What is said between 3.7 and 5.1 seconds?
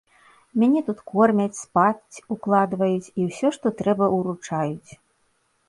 трэба, уручаюць.